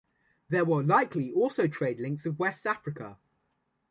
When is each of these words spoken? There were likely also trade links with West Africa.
There 0.49 0.65
were 0.65 0.81
likely 0.81 1.31
also 1.31 1.67
trade 1.67 1.99
links 1.99 2.25
with 2.25 2.39
West 2.39 2.65
Africa. 2.65 3.19